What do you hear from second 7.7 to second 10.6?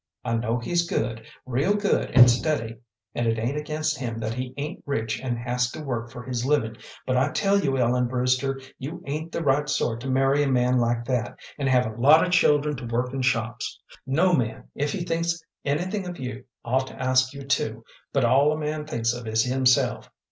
Ellen Brewster, you ain't the right sort to marry a